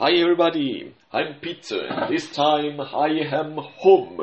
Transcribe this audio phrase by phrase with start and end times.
[0.00, 4.20] Hi everybody, I'm Peter, and this time I am home.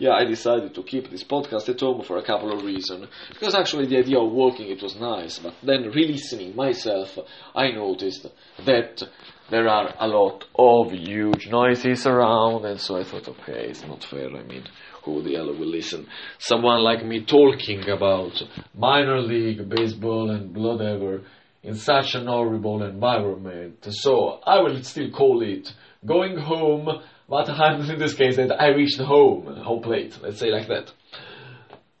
[0.00, 3.06] Yeah, I decided to keep this podcast at home for a couple of reasons.
[3.28, 7.16] Because actually the idea of working it was nice, but then re-listening myself,
[7.54, 8.26] I noticed
[8.64, 9.00] that
[9.48, 14.02] there are a lot of huge noises around, and so I thought, okay, it's not
[14.02, 14.28] fair.
[14.36, 14.64] I mean,
[15.04, 16.08] who the hell will listen?
[16.38, 18.42] Someone like me talking about
[18.74, 21.22] minor league baseball and whatever
[21.66, 23.84] in such an horrible environment.
[23.90, 25.74] So I will still call it
[26.06, 30.50] going home, but I'm in this case that I reached home, home plate, let's say
[30.52, 30.92] like that.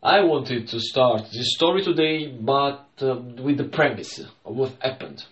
[0.00, 5.24] I wanted to start this story today, but uh, with the premise of what happened.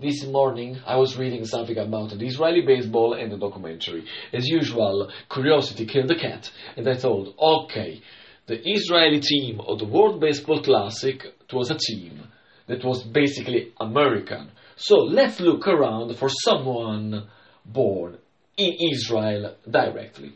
[0.00, 4.06] This morning I was reading something about the Israeli baseball and the documentary.
[4.32, 8.02] As usual, curiosity killed the cat, and I thought, okay,
[8.46, 12.24] the Israeli team of the World Baseball Classic was a team
[12.66, 14.50] that was basically American.
[14.76, 17.28] So let's look around for someone
[17.64, 18.18] born
[18.56, 20.34] in Israel directly.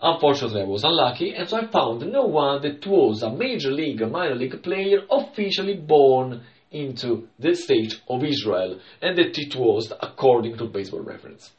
[0.00, 4.00] Unfortunately, I was unlucky, and so I found no one that was a major league,
[4.00, 10.56] minor league player officially born into the state of Israel, and that it was according
[10.58, 11.50] to baseball reference.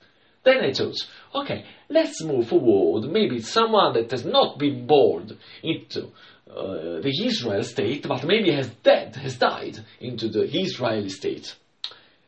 [0.44, 0.96] Then I thought,
[1.36, 3.12] okay, let's move forward.
[3.12, 6.12] Maybe someone that has not been born into
[6.50, 11.56] uh, the Israel state, but maybe has dead, has died into the Israeli state.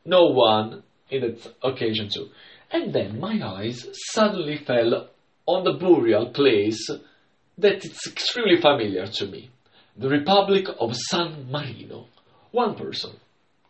[0.06, 2.30] No one in that occasion too.
[2.72, 5.10] And then my eyes suddenly fell
[5.46, 6.90] on the burial place
[7.58, 9.50] that it's extremely familiar to me.
[9.98, 12.06] The Republic of San Marino.
[12.52, 13.12] One person.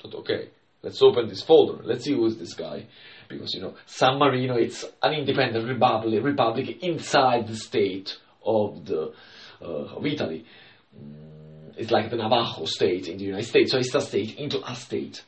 [0.02, 0.49] Thought, okay,
[0.83, 1.83] let's open this folder.
[1.83, 2.86] Let's see who's this guy.
[3.27, 9.13] Because, you know, San Marino, it's an independent republic, republic inside the state of the
[9.62, 10.45] of Italy.
[10.95, 13.72] Mm, it's like the Navajo state in the United States.
[13.72, 15.23] So it's a state into a state.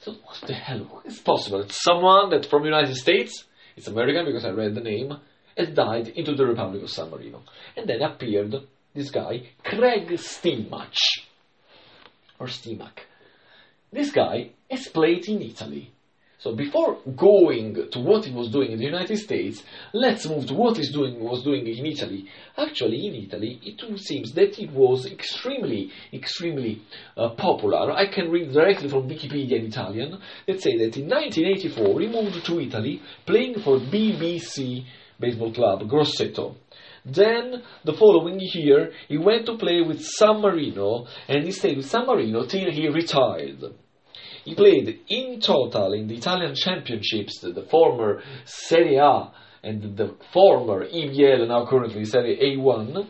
[0.00, 1.02] So what the hell?
[1.04, 3.44] is possible that someone that from the United States,
[3.76, 5.16] it's American because I read the name,
[5.56, 7.42] has died into the Republic of San Marino.
[7.76, 8.54] And then appeared
[8.94, 10.96] this guy, Craig Stimach.
[12.38, 12.98] Or Stimac.
[13.92, 15.93] This guy has played in Italy.
[16.44, 19.62] So before going to what he was doing in the United States,
[19.94, 22.26] let's move to what he doing, was doing in Italy.
[22.58, 26.82] Actually, in Italy, it seems that it was extremely, extremely
[27.16, 27.92] uh, popular.
[27.92, 30.18] I can read directly from Wikipedia in Italian.
[30.46, 34.84] Let's say that in 1984 he moved to Italy, playing for BBC
[35.18, 36.56] baseball club Grosseto.
[37.06, 41.88] Then, the following year, he went to play with San Marino, and he stayed with
[41.88, 43.64] San Marino till he retired.
[44.44, 49.30] He played in total in the Italian championships, the, the former Serie A
[49.62, 53.06] and the former IBL, now currently Serie A1.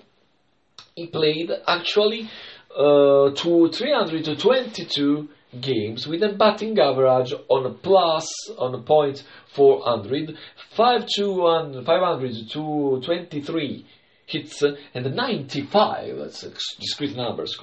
[0.95, 2.31] He played actually
[2.77, 5.29] uh, to 322
[5.61, 9.25] games with a batting average on a plus on a point
[9.55, 10.37] 400,
[10.77, 13.87] 5 to 500 to 23
[14.27, 16.45] hits and 95 that's
[16.79, 17.57] discrete numbers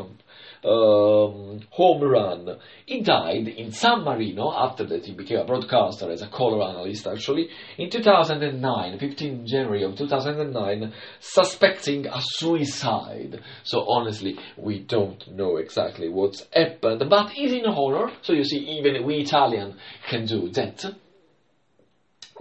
[0.63, 2.57] um, home run.
[2.85, 7.07] He died in San Marino after that he became a broadcaster as a color analyst
[7.07, 13.41] actually in 2009, 15 January of 2009, suspecting a suicide.
[13.63, 18.11] So honestly, we don't know exactly what's happened, but he's in horror.
[18.21, 19.77] So you see, even we Italian
[20.09, 20.85] can do that.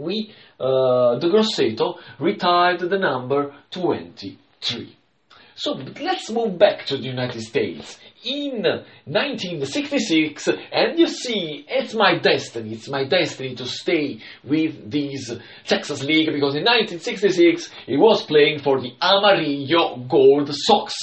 [0.00, 4.97] We, uh, the Grosseto, retired the number 23.
[5.55, 12.19] So let's move back to the United States in 1966, and you see, it's my
[12.19, 12.72] destiny.
[12.72, 15.33] It's my destiny to stay with this
[15.66, 20.94] Texas League because in 1966 he was playing for the Amarillo Gold Sox,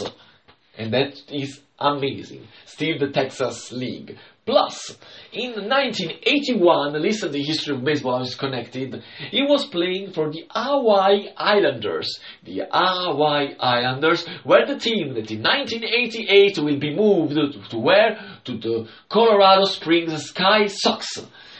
[0.77, 2.47] and that is amazing.
[2.65, 4.17] Still the Texas League.
[4.47, 4.97] Plus,
[5.33, 10.45] in 1981, listen to the history of baseball, is connected, he was playing for the
[10.49, 12.17] Hawaii Islanders.
[12.45, 18.39] The Hawaii Islanders were the team that in 1988 will be moved to, to where?
[18.45, 21.07] To the Colorado Springs Sky Sox.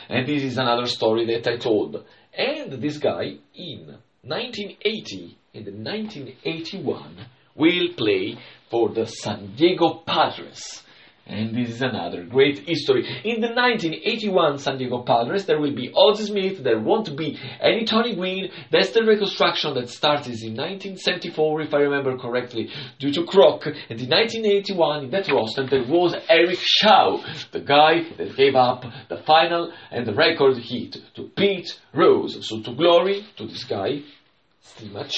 [0.08, 2.06] And this is another story that I told.
[2.34, 7.18] And this guy, in 1980 and 1981,
[7.54, 8.38] will play
[8.72, 10.84] for the San Diego Padres.
[11.30, 13.06] And this is another great history.
[13.26, 17.84] In the 1981 San Diego Padres, there will be Ozzie Smith, there won't be any
[17.84, 18.50] Tony Gwynn.
[18.72, 23.66] That's the reconstruction that started in 1974, if I remember correctly, due to Kroc.
[23.66, 27.22] And in 1981, in that roster, there was Eric Show,
[27.52, 32.48] the guy that gave up the final and the record hit to Pete Rose.
[32.48, 34.02] So to glory to this guy,
[34.64, 35.14] Stimach,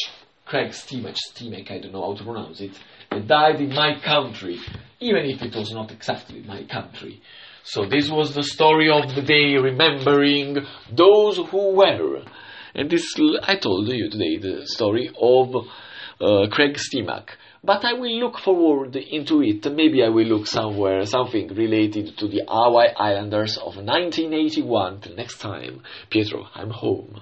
[0.45, 2.71] Craig Stimach, Stimac, I don't know how to pronounce it,
[3.11, 4.59] that died in my country,
[4.99, 7.21] even if it was not exactly my country.
[7.63, 10.57] So this was the story of the day, remembering
[10.91, 12.23] those who were.
[12.73, 17.29] And this, I told you today the story of uh, Craig Stimac.
[17.63, 19.65] But I will look forward into it.
[19.71, 25.01] Maybe I will look somewhere, something related to the Hawaii Islanders of 1981.
[25.01, 27.21] Till next time, Pietro, I'm home.